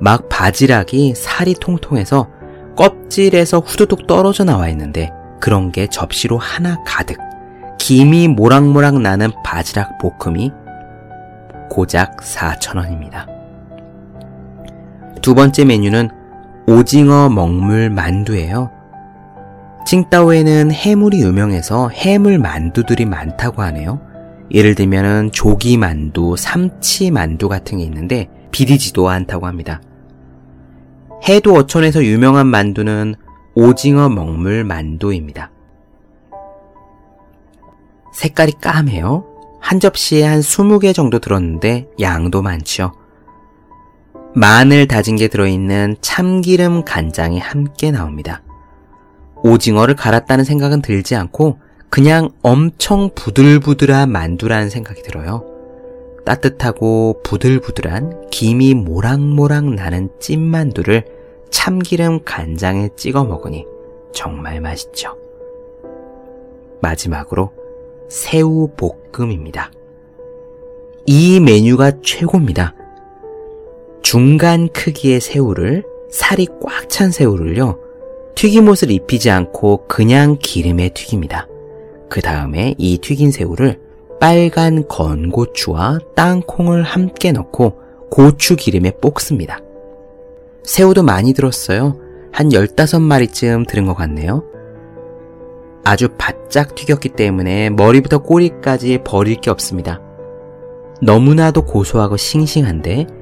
막 0.00 0.28
바지락이 0.28 1.14
살이 1.16 1.54
통통해서 1.54 2.28
껍질에서 2.76 3.60
후두둑 3.60 4.06
떨어져 4.06 4.44
나와 4.44 4.68
있는데, 4.68 5.10
그런 5.40 5.72
게 5.72 5.86
접시로 5.86 6.36
하나 6.36 6.82
가득, 6.84 7.18
김이 7.78 8.28
모락모락 8.28 9.00
나는 9.00 9.30
바지락 9.44 9.98
볶음이 9.98 10.52
고작 11.70 12.18
4,000원입니다. 12.18 13.37
두 15.20 15.34
번째 15.34 15.64
메뉴는 15.64 16.08
오징어 16.66 17.28
먹물 17.28 17.90
만두예요. 17.90 18.70
칭따오에는 19.86 20.70
해물이 20.70 21.20
유명해서 21.22 21.88
해물 21.88 22.38
만두들이 22.38 23.06
많다고 23.06 23.62
하네요. 23.62 24.00
예를 24.50 24.74
들면 24.74 25.32
조기 25.32 25.76
만두, 25.76 26.36
삼치 26.36 27.10
만두 27.10 27.48
같은 27.48 27.78
게 27.78 27.84
있는데 27.84 28.28
비리지도 28.50 29.08
않다고 29.08 29.46
합니다. 29.46 29.80
해도 31.28 31.54
어촌에서 31.54 32.04
유명한 32.04 32.46
만두는 32.46 33.14
오징어 33.54 34.08
먹물 34.08 34.64
만두입니다. 34.64 35.50
색깔이 38.12 38.52
까매요. 38.60 39.24
한 39.60 39.80
접시에 39.80 40.24
한 40.24 40.40
20개 40.40 40.94
정도 40.94 41.18
들었는데 41.18 41.88
양도 42.00 42.42
많죠. 42.42 42.92
마늘 44.38 44.86
다진 44.86 45.16
게 45.16 45.26
들어있는 45.26 45.96
참기름 46.00 46.84
간장이 46.84 47.40
함께 47.40 47.90
나옵니다. 47.90 48.40
오징어를 49.42 49.96
갈았다는 49.96 50.44
생각은 50.44 50.80
들지 50.80 51.16
않고 51.16 51.58
그냥 51.90 52.30
엄청 52.42 53.10
부들부들한 53.16 54.12
만두라는 54.12 54.70
생각이 54.70 55.02
들어요. 55.02 55.44
따뜻하고 56.24 57.20
부들부들한 57.24 58.28
김이 58.30 58.74
모락모락 58.74 59.74
나는 59.74 60.08
찐만두를 60.20 61.04
참기름 61.50 62.20
간장에 62.24 62.90
찍어 62.94 63.24
먹으니 63.24 63.66
정말 64.12 64.60
맛있죠. 64.60 65.16
마지막으로 66.80 67.52
새우 68.08 68.70
볶음입니다. 68.76 69.72
이 71.06 71.40
메뉴가 71.40 72.02
최고입니다. 72.04 72.74
중간 74.08 74.70
크기의 74.70 75.20
새우를 75.20 75.84
살이 76.10 76.46
꽉 76.62 76.88
찬 76.88 77.10
새우를요. 77.10 77.78
튀김옷을 78.36 78.90
입히지 78.90 79.30
않고 79.30 79.86
그냥 79.86 80.38
기름에 80.40 80.88
튀깁니다. 80.88 81.46
그 82.08 82.22
다음에 82.22 82.74
이 82.78 82.96
튀긴 82.96 83.30
새우를 83.30 83.78
빨간 84.18 84.88
건고추와 84.88 85.98
땅콩을 86.16 86.84
함께 86.84 87.32
넣고 87.32 87.80
고추 88.10 88.56
기름에 88.56 88.92
볶습니다. 88.92 89.60
새우도 90.64 91.02
많이 91.02 91.34
들었어요. 91.34 92.00
한 92.32 92.48
15마리쯤 92.48 93.68
들은 93.68 93.84
것 93.84 93.92
같네요. 93.92 94.42
아주 95.84 96.08
바짝 96.16 96.74
튀겼기 96.74 97.10
때문에 97.10 97.68
머리부터 97.68 98.20
꼬리까지 98.20 99.00
버릴 99.04 99.36
게 99.42 99.50
없습니다. 99.50 100.00
너무나도 101.02 101.66
고소하고 101.66 102.16
싱싱한데 102.16 103.17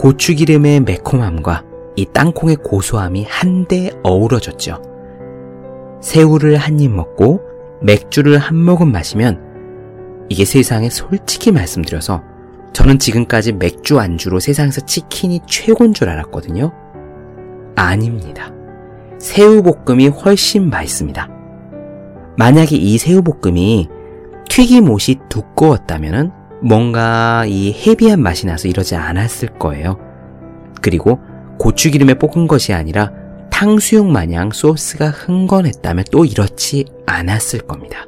고추기름의 0.00 0.80
매콤함과 0.80 1.62
이 1.94 2.06
땅콩의 2.06 2.56
고소함이 2.56 3.26
한데 3.28 3.90
어우러졌죠. 4.02 4.80
새우를 6.00 6.56
한 6.56 6.80
입 6.80 6.90
먹고 6.90 7.42
맥주를 7.82 8.38
한 8.38 8.56
모금 8.56 8.92
마시면 8.92 10.26
이게 10.30 10.46
세상에 10.46 10.88
솔직히 10.88 11.52
말씀드려서 11.52 12.22
저는 12.72 12.98
지금까지 12.98 13.52
맥주 13.52 14.00
안주로 14.00 14.40
세상에서 14.40 14.86
치킨이 14.86 15.40
최고인 15.46 15.92
줄 15.92 16.08
알았거든요. 16.08 16.72
아닙니다. 17.76 18.54
새우볶음이 19.18 20.08
훨씬 20.08 20.70
맛있습니다. 20.70 21.28
만약에 22.38 22.74
이 22.74 22.96
새우볶음이 22.96 23.90
튀김옷이 24.48 25.18
두꺼웠다면 25.28 26.39
뭔가 26.62 27.44
이 27.46 27.72
헤비한 27.72 28.22
맛이 28.22 28.46
나서 28.46 28.68
이러지 28.68 28.94
않았을 28.94 29.58
거예요. 29.58 29.98
그리고 30.82 31.18
고추기름에 31.58 32.14
볶은 32.14 32.46
것이 32.46 32.72
아니라 32.72 33.12
탕수육 33.50 34.06
마냥 34.06 34.50
소스가 34.50 35.10
흥건했다면 35.10 36.04
또 36.10 36.24
이렇지 36.24 36.84
않았을 37.06 37.60
겁니다. 37.60 38.06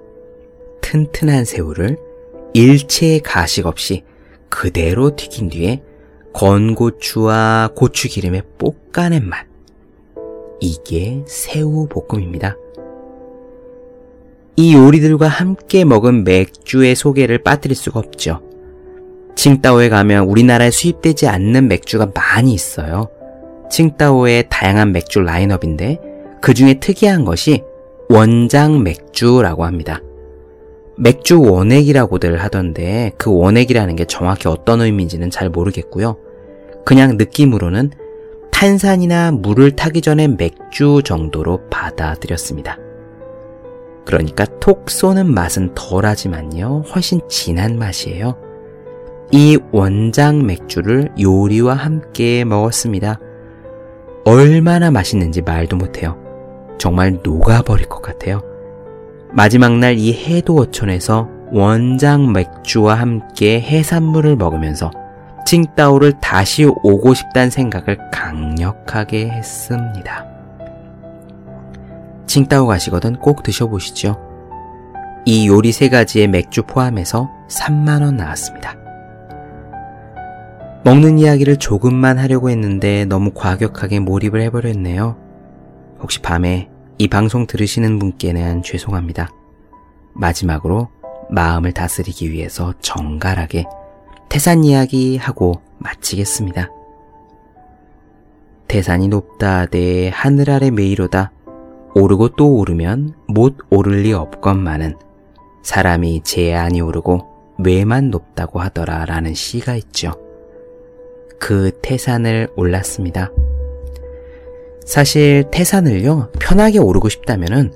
튼튼한 0.81 1.45
새우를 1.45 1.99
일체의 2.55 3.21
가식 3.21 3.67
없이 3.67 4.05
그대로 4.49 5.17
튀긴 5.17 5.49
뒤에 5.49 5.83
건고추와 6.35 7.71
고추기름에 7.75 8.43
볶아낸 8.59 9.29
맛. 9.29 9.47
이게 10.61 11.23
새우 11.27 11.89
볶음입니다. 11.89 12.57
이 14.57 14.75
요리들과 14.75 15.29
함께 15.29 15.85
먹은 15.85 16.25
맥주의 16.25 16.95
소개를 16.95 17.43
빠뜨릴 17.43 17.75
수가 17.75 17.99
없죠. 18.01 18.41
칭따오에 19.35 19.89
가면 19.89 20.25
우리나라에 20.25 20.71
수입되지 20.71 21.27
않는 21.27 21.69
맥주가 21.69 22.11
많이 22.15 22.53
있어요. 22.53 23.09
칭따오의 23.71 24.47
다양한 24.51 24.93
맥주 24.93 25.21
라인업인데 25.21 25.99
그 26.43 26.53
중에 26.53 26.75
특이한 26.75 27.25
것이 27.25 27.63
원장 28.11 28.83
맥주라고 28.83 29.65
합니다. 29.65 30.01
맥주 30.99 31.41
원액이라고들 31.41 32.43
하던데 32.43 33.13
그 33.17 33.35
원액이라는 33.35 33.97
게 33.97 34.05
정확히 34.05 34.49
어떤 34.49 34.83
의미인지는 34.83 35.31
잘 35.31 35.49
모르겠고요. 35.49 36.19
그냥 36.85 37.17
느낌으로는 37.17 37.91
탄산이나 38.51 39.33
물을 39.33 39.75
타기 39.75 40.03
전에 40.03 40.29
맥주 40.29 41.01
정도로 41.03 41.69
받아들였습니다. 41.71 42.77
그러니까 44.05 44.45
톡 44.61 44.91
쏘는 44.91 45.33
맛은 45.33 45.75
덜하지만요. 45.75 46.85
훨씬 46.95 47.21
진한 47.29 47.79
맛이에요. 47.79 48.37
이 49.31 49.59
원장 49.71 50.45
맥주를 50.47 51.13
요리와 51.21 51.75
함께 51.75 52.45
먹었습니다. 52.45 53.19
얼마나 54.25 54.91
맛있는지 54.91 55.41
말도 55.43 55.77
못해요. 55.77 56.17
정말 56.79 57.19
녹아버릴 57.23 57.89
것 57.89 58.03
같아요. 58.03 58.41
마지막 59.33 59.79
날 59.79 59.97
이 59.97 60.13
해도어촌에서 60.13 61.29
원장 61.53 62.33
맥주와 62.33 62.95
함께 62.95 63.61
해산물을 63.61 64.37
먹으면서 64.37 64.91
칭따오를 65.47 66.15
다시 66.21 66.65
오고 66.65 67.15
싶다는 67.15 67.51
생각을 67.51 67.99
강력하게 68.11 69.29
했습니다. 69.29 70.27
칭따오 72.33 72.67
가시거든 72.67 73.17
꼭 73.17 73.43
드셔보시죠. 73.43 74.17
이 75.27 75.47
요리 75.49 75.71
세 75.71 75.91
가지의 75.91 76.29
맥주 76.29 76.63
포함해서 76.63 77.29
3만원 77.47 78.15
나왔습니다. 78.15 78.75
먹는 80.83 81.19
이야기를 81.19 81.59
조금만 81.59 82.17
하려고 82.17 82.49
했는데 82.49 83.05
너무 83.05 83.33
과격하게 83.35 84.01
몰입을 84.01 84.41
해버렸네요. 84.45 85.19
혹시 86.01 86.23
밤에 86.23 86.71
이 86.97 87.07
방송 87.07 87.47
들으시는 87.47 87.99
분께는 87.99 88.63
죄송합니다. 88.63 89.29
마지막으로 90.15 90.89
마음을 91.29 91.73
다스리기 91.73 92.33
위해서 92.33 92.73
정갈하게 92.81 93.67
태산 94.31 94.65
이야기 94.65 95.19
하고 95.19 95.61
마치겠습니다. 95.77 96.71
태산이 98.69 99.09
높다 99.09 99.67
내 99.67 100.09
하늘 100.09 100.49
아래 100.49 100.71
메이로다 100.71 101.31
오르고 101.95 102.31
또 102.31 102.57
오르면 102.57 103.15
못 103.29 103.57
오를 103.71 104.03
리 104.03 104.13
없건만은 104.13 104.97
사람이 105.63 106.23
제 106.25 106.55
안이 106.55 106.81
오르고 106.81 107.27
왜만 107.59 108.11
높다고 108.11 108.61
하더라 108.61 109.05
라는 109.05 109.35
시가 109.35 109.77
있죠. 109.77 110.13
그 111.39 111.71
태산을 111.83 112.49
올랐습니다. 112.57 113.31
사실 114.85 115.45
태산을요, 115.51 116.31
편하게 116.41 116.79
오르고 116.79 117.09
싶다면은 117.09 117.73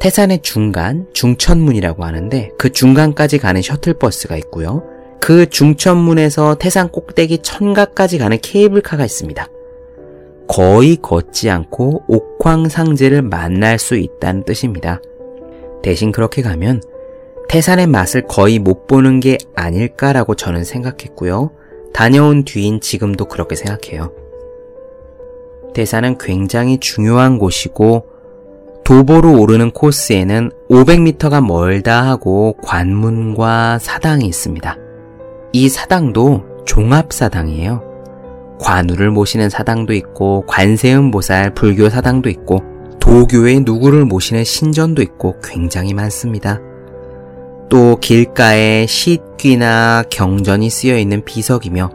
태산의 0.00 0.42
중간, 0.42 1.06
중천문이라고 1.12 2.04
하는데 2.04 2.50
그 2.58 2.70
중간까지 2.70 3.38
가는 3.38 3.62
셔틀버스가 3.62 4.36
있고요. 4.38 4.82
그 5.20 5.48
중천문에서 5.48 6.56
태산 6.56 6.88
꼭대기 6.88 7.38
천가까지 7.38 8.18
가는 8.18 8.38
케이블카가 8.40 9.04
있습니다. 9.04 9.46
거의 10.52 10.96
걷지 11.00 11.48
않고 11.48 12.04
옥황상제를 12.08 13.22
만날 13.22 13.78
수 13.78 13.96
있다는 13.96 14.44
뜻입니다. 14.44 15.00
대신 15.82 16.12
그렇게 16.12 16.42
가면 16.42 16.82
태산의 17.48 17.86
맛을 17.86 18.26
거의 18.28 18.58
못 18.58 18.86
보는 18.86 19.20
게 19.20 19.38
아닐까라고 19.56 20.34
저는 20.34 20.64
생각했고요. 20.64 21.52
다녀온 21.94 22.44
뒤인 22.44 22.82
지금도 22.82 23.28
그렇게 23.28 23.56
생각해요. 23.56 24.12
태산은 25.72 26.18
굉장히 26.18 26.78
중요한 26.78 27.38
곳이고 27.38 28.06
도보로 28.84 29.40
오르는 29.40 29.70
코스에는 29.70 30.50
500m가 30.68 31.42
멀다 31.46 32.06
하고 32.06 32.58
관문과 32.62 33.78
사당이 33.78 34.26
있습니다. 34.26 34.76
이 35.52 35.68
사당도 35.70 36.64
종합사당이에요. 36.66 37.91
관우를 38.62 39.10
모시는 39.10 39.50
사당도 39.50 39.92
있고 39.92 40.44
관세음보살 40.46 41.54
불교 41.54 41.90
사당도 41.90 42.30
있고 42.30 42.62
도교의 43.00 43.60
누구를 43.60 44.04
모시는 44.04 44.44
신전도 44.44 45.02
있고 45.02 45.36
굉장히 45.42 45.92
많습니다. 45.92 46.60
또 47.68 47.96
길가에 47.96 48.86
시귀나 48.86 50.04
경전이 50.10 50.70
쓰여 50.70 50.96
있는 50.96 51.24
비석이며 51.24 51.90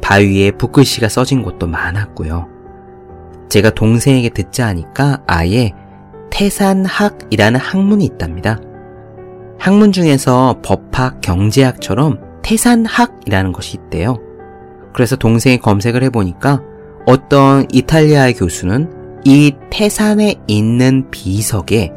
바위에 0.00 0.52
붓글씨가 0.52 1.08
써진 1.08 1.42
곳도 1.42 1.66
많았고요. 1.66 2.46
제가 3.48 3.70
동생에게 3.70 4.30
듣자 4.30 4.66
하니까 4.68 5.22
아예 5.26 5.72
태산학이라는 6.30 7.58
학문이 7.60 8.04
있답니다. 8.04 8.58
학문 9.58 9.92
중에서 9.92 10.60
법학, 10.62 11.20
경제학처럼 11.20 12.20
태산학이라는 12.42 13.52
것이 13.52 13.76
있대요. 13.76 14.27
그래서 14.98 15.14
동생이 15.14 15.58
검색을 15.58 16.02
해보니까 16.02 16.60
어떤 17.06 17.68
이탈리아의 17.72 18.34
교수는 18.34 19.20
이 19.24 19.54
태산에 19.70 20.34
있는 20.48 21.08
비석에 21.12 21.92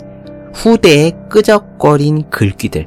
후대에 0.53 1.13
끄적거린 1.27 2.29
글귀들, 2.29 2.85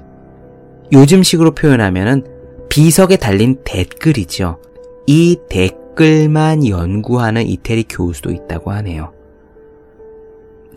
요즘식으로 0.93 1.57
표현하면은 1.57 2.25
비석에 2.69 3.17
달린 3.17 3.59
댓글이죠. 3.65 4.61
이 5.09 5.37
댓글만 5.51 6.69
연구하는 6.69 7.45
이태리 7.45 7.87
교수도 7.89 8.31
있다고 8.31 8.71
하네요. 8.71 9.13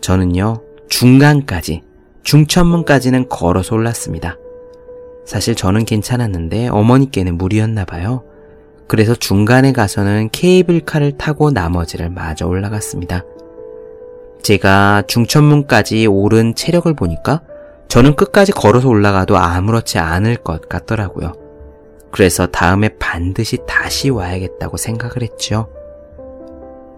저는요, 0.00 0.64
중간까지, 0.88 1.82
중천문까지는 2.24 3.28
걸어서 3.28 3.76
올랐습니다. 3.76 4.36
사실 5.24 5.54
저는 5.54 5.84
괜찮았는데 5.84 6.66
어머니께는 6.66 7.38
무리였나 7.38 7.84
봐요. 7.84 8.24
그래서 8.88 9.14
중간에 9.14 9.72
가서는 9.72 10.30
케이블카를 10.32 11.18
타고 11.18 11.50
나머지를 11.50 12.08
마저 12.08 12.46
올라갔습니다. 12.46 13.24
제가 14.42 15.02
중천문까지 15.06 16.06
오른 16.06 16.54
체력을 16.54 16.92
보니까 16.94 17.42
저는 17.88 18.16
끝까지 18.16 18.52
걸어서 18.52 18.88
올라가도 18.88 19.36
아무렇지 19.36 19.98
않을 19.98 20.36
것 20.36 20.68
같더라고요. 20.68 21.34
그래서 22.10 22.46
다음에 22.46 22.88
반드시 22.98 23.58
다시 23.66 24.08
와야겠다고 24.08 24.78
생각을 24.78 25.22
했죠. 25.22 25.68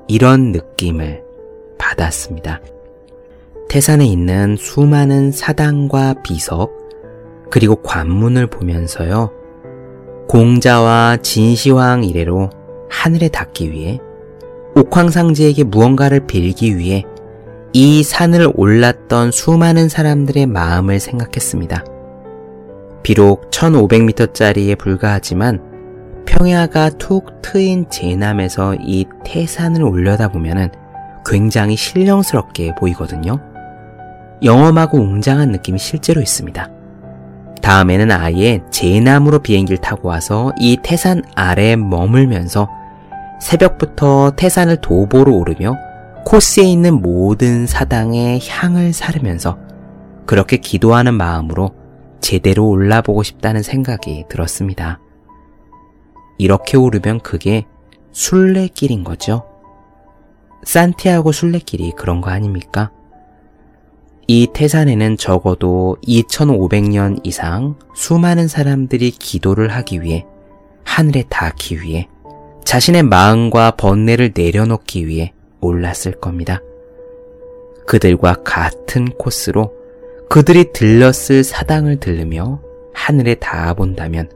이런 0.06 0.52
느낌을 0.52 1.24
받았습니다. 1.78 2.60
태산에 3.68 4.06
있는 4.06 4.56
수많은 4.56 5.32
사당과 5.32 6.14
비석, 6.22 6.72
그리고 7.50 7.82
관문을 7.82 8.46
보면서요. 8.46 9.39
공자와 10.30 11.16
진시황 11.22 12.04
이래로 12.04 12.50
하늘에 12.88 13.26
닿기 13.26 13.72
위해 13.72 13.98
옥황상제에게 14.76 15.64
무언가를 15.64 16.28
빌기 16.28 16.78
위해 16.78 17.02
이 17.72 18.04
산을 18.04 18.52
올랐던 18.54 19.32
수많은 19.32 19.88
사람들의 19.88 20.46
마음을 20.46 21.00
생각했습니다. 21.00 21.84
비록 23.02 23.50
1500m짜리에 23.50 24.78
불과하지만 24.78 25.60
평야가 26.26 26.90
툭 26.90 27.42
트인 27.42 27.90
제남에서 27.90 28.76
이 28.76 29.06
태산을 29.24 29.82
올려다보면 29.82 30.70
굉장히 31.26 31.74
신령스럽게 31.74 32.76
보이거든요. 32.76 33.40
영험하고 34.44 34.96
웅장한 34.98 35.50
느낌이 35.50 35.80
실제로 35.80 36.20
있습니다. 36.20 36.79
다음에는 37.60 38.10
아예 38.10 38.62
제남으로 38.70 39.40
비행기를 39.40 39.78
타고 39.78 40.08
와서 40.08 40.52
이 40.58 40.78
태산 40.82 41.22
아래에 41.34 41.76
머물면서 41.76 42.68
새벽부터 43.40 44.32
태산을 44.36 44.78
도보로 44.80 45.36
오르며 45.36 45.76
코스에 46.24 46.64
있는 46.64 47.00
모든 47.00 47.66
사당에 47.66 48.38
향을 48.46 48.92
사르면서 48.92 49.58
그렇게 50.26 50.58
기도하는 50.58 51.14
마음으로 51.14 51.74
제대로 52.20 52.68
올라보고 52.68 53.22
싶다는 53.22 53.62
생각이 53.62 54.26
들었습니다. 54.28 55.00
이렇게 56.38 56.76
오르면 56.76 57.20
그게 57.20 57.66
순례길인 58.12 59.04
거죠. 59.04 59.44
산티아고 60.64 61.32
순례길이 61.32 61.92
그런 61.96 62.20
거 62.20 62.30
아닙니까? 62.30 62.90
이 64.32 64.46
태산에는 64.46 65.16
적어도 65.16 65.96
2500년 66.06 67.18
이상 67.24 67.74
수많은 67.96 68.46
사람들이 68.46 69.10
기도를 69.10 69.72
하기 69.72 70.02
위해 70.02 70.24
하늘에 70.84 71.24
닿기 71.28 71.82
위해 71.82 72.08
자신의 72.64 73.02
마음과 73.02 73.72
번뇌를 73.72 74.30
내려놓기 74.32 75.08
위해 75.08 75.32
올랐을 75.60 76.20
겁니다. 76.20 76.60
그들과 77.88 78.44
같은 78.44 79.06
코스로 79.18 79.74
그들이 80.28 80.72
들렀을 80.72 81.42
사당을 81.42 81.98
들르며 81.98 82.60
하늘에 82.94 83.34
닿아 83.34 83.74
본다면 83.74 84.30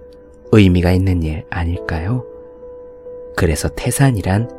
의미가 0.51 0.91
있는 0.91 1.23
일 1.23 1.45
아닐까요? 1.51 2.25
그래서 3.37 3.69
태산이란 3.69 4.51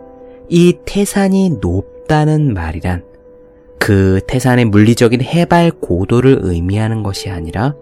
이 0.48 0.78
태산이 0.86 1.58
높다는 1.60 2.54
말이란 2.54 3.15
그 3.86 4.20
태산의 4.26 4.66
물리적인 4.66 5.22
해발 5.22 5.70
고도를 5.70 6.40
의미하는 6.42 7.04
것이 7.04 7.30
아니라 7.30 7.76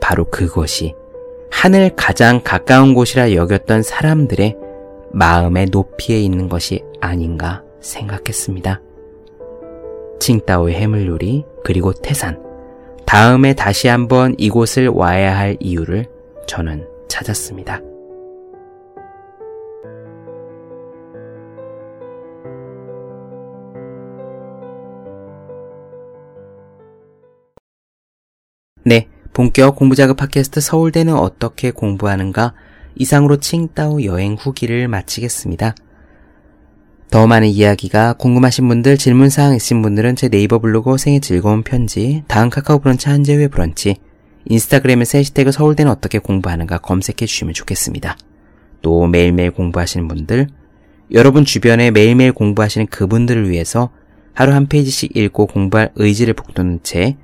바로 0.00 0.24
그것이 0.24 0.96
하늘 1.48 1.90
가장 1.94 2.40
가까운 2.42 2.92
곳이라 2.92 3.32
여겼던 3.32 3.84
사람들의 3.84 4.56
마음의 5.12 5.66
높이에 5.70 6.18
있는 6.18 6.48
것이 6.48 6.82
아닌가 7.00 7.62
생각했습니다. 7.80 8.80
칭따오의 10.18 10.74
해물요리 10.74 11.44
그리고 11.62 11.92
태산 11.92 12.42
다음에 13.06 13.54
다시 13.54 13.86
한번 13.86 14.34
이곳을 14.38 14.88
와야 14.88 15.38
할 15.38 15.56
이유를 15.60 16.06
저는 16.48 16.88
찾았습니다. 17.06 17.91
본격 29.32 29.76
공부자극 29.76 30.18
팟캐스트 30.18 30.60
서울대는 30.60 31.14
어떻게 31.14 31.70
공부하는가 31.70 32.52
이상으로 32.96 33.38
칭따오 33.38 34.04
여행 34.04 34.34
후기를 34.34 34.88
마치겠습니다. 34.88 35.74
더 37.10 37.26
많은 37.26 37.48
이야기가 37.48 38.14
궁금하신 38.14 38.68
분들, 38.68 38.98
질문사항 38.98 39.54
있으신 39.56 39.80
분들은 39.80 40.16
제 40.16 40.28
네이버 40.28 40.58
블로그 40.58 40.98
생의 40.98 41.20
즐거운 41.20 41.62
편지, 41.62 42.24
다음 42.26 42.50
카카오 42.50 42.78
브런치 42.80 43.08
한재회 43.08 43.48
브런치, 43.48 43.96
인스타그램에서 44.46 45.18
해시태그 45.18 45.52
서울대는 45.52 45.90
어떻게 45.90 46.18
공부하는가 46.18 46.78
검색해 46.78 47.26
주시면 47.26 47.54
좋겠습니다. 47.54 48.18
또 48.82 49.06
매일매일 49.06 49.50
공부하시는 49.50 50.08
분들, 50.08 50.48
여러분 51.12 51.44
주변에 51.44 51.90
매일매일 51.90 52.32
공부하시는 52.32 52.86
그분들을 52.88 53.48
위해서 53.48 53.90
하루 54.34 54.52
한 54.52 54.66
페이지씩 54.66 55.16
읽고 55.16 55.46
공부할 55.46 55.92
의지를 55.94 56.34
북돋는 56.34 56.80
책, 56.82 57.16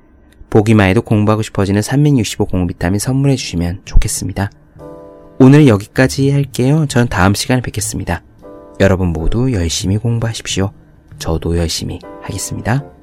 보기만 0.49 0.89
해도 0.89 1.01
공부하고 1.01 1.41
싶어지는 1.41 1.81
365 1.81 2.45
공부 2.45 2.67
비타민 2.67 2.99
선물해 2.99 3.35
주시면 3.35 3.81
좋겠습니다. 3.85 4.49
오늘 5.39 5.67
여기까지 5.67 6.31
할게요. 6.31 6.85
저는 6.87 7.07
다음 7.07 7.33
시간에 7.33 7.61
뵙겠습니다. 7.61 8.23
여러분 8.79 9.09
모두 9.09 9.51
열심히 9.53 9.97
공부하십시오. 9.97 10.71
저도 11.17 11.57
열심히 11.57 11.99
하겠습니다. 12.21 12.98